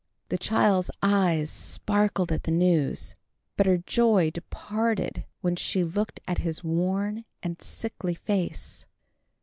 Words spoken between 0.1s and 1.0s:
The child's